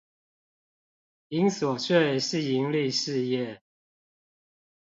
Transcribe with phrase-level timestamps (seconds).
[1.29, 3.59] 營所稅是營利事業